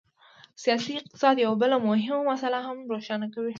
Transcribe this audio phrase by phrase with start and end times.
[0.63, 3.49] سیاسي اقتصاد یوه بله مهمه مسله هم روښانه کوي.